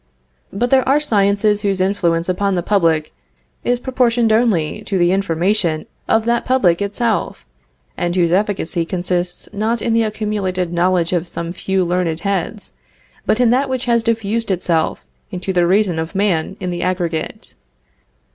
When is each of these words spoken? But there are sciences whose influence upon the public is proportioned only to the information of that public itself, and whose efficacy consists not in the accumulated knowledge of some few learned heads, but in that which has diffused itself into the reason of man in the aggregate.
But 0.51 0.71
there 0.71 0.89
are 0.89 0.99
sciences 0.99 1.61
whose 1.61 1.79
influence 1.79 2.27
upon 2.27 2.55
the 2.55 2.63
public 2.63 3.13
is 3.63 3.79
proportioned 3.79 4.33
only 4.33 4.81
to 4.85 4.97
the 4.97 5.11
information 5.11 5.85
of 6.07 6.25
that 6.25 6.43
public 6.43 6.81
itself, 6.81 7.45
and 7.97 8.15
whose 8.15 8.31
efficacy 8.31 8.83
consists 8.83 9.47
not 9.53 9.79
in 9.79 9.93
the 9.93 10.01
accumulated 10.01 10.73
knowledge 10.73 11.13
of 11.13 11.27
some 11.27 11.53
few 11.53 11.85
learned 11.85 12.21
heads, 12.21 12.73
but 13.27 13.39
in 13.39 13.51
that 13.51 13.69
which 13.69 13.85
has 13.85 14.01
diffused 14.01 14.49
itself 14.49 15.05
into 15.29 15.53
the 15.53 15.67
reason 15.67 15.99
of 15.99 16.15
man 16.15 16.57
in 16.59 16.71
the 16.71 16.81
aggregate. 16.81 17.53